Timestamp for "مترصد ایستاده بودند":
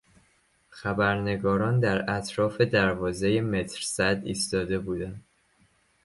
3.41-5.23